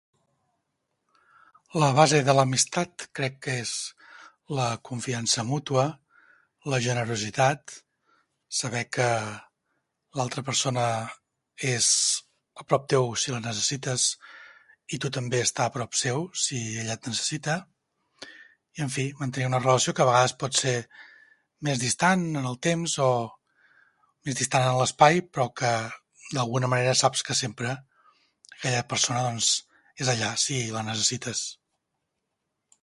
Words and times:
La 1.81 1.89
base 1.97 2.19
de 2.27 2.33
l'amistat 2.37 3.03
crec 3.19 3.35
que 3.45 3.53
és 3.65 3.73
la 4.59 4.67
confiança 4.89 5.43
mútua, 5.51 5.83
la 6.71 6.79
generositat, 6.87 7.75
saber 8.61 8.81
que 8.97 9.07
l'altra 10.19 10.43
persona 10.49 10.85
és 11.75 11.87
a 12.61 12.65
prop 12.69 12.87
teu 12.93 13.07
si 13.21 13.33
la 13.35 13.41
necessites 13.45 14.07
i 14.95 14.99
tu 15.03 15.11
també 15.17 15.39
estar 15.45 15.67
a 15.69 15.73
prop 15.77 15.95
seu 16.03 16.25
si 16.45 16.59
ella 16.81 16.97
et 16.99 17.07
necessita. 17.11 17.55
En 18.83 18.91
fi, 18.95 19.05
mantenir 19.21 19.47
una 19.51 19.63
relació 19.63 19.93
que 19.95 20.03
a 20.03 20.09
vegades 20.11 20.35
pot 20.43 20.59
ser 20.63 20.75
més 21.69 21.79
distant 21.87 22.27
en 22.41 22.51
el 22.51 22.59
temps 22.69 22.97
o 23.05 23.09
més 24.25 24.37
distant 24.41 24.67
en 24.71 24.81
l'espai 24.81 25.23
però 25.35 25.47
que 25.61 25.71
d'alguna 26.35 26.69
manera 26.75 26.99
saps 27.03 27.23
que 27.29 27.37
sempre 27.43 27.73
aquella 27.75 28.85
persona 28.95 29.25
és 29.39 30.07
allà 30.15 30.35
si 30.47 30.61
la 30.77 30.85
necessites 30.91 31.45